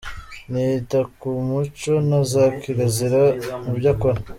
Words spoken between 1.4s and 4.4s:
muco na za kirazira mu byo akora.